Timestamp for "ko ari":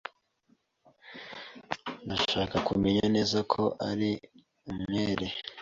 3.51-4.11